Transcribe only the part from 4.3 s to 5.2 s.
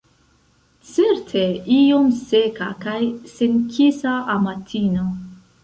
amatino.